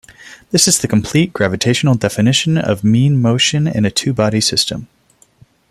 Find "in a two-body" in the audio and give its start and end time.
3.67-4.41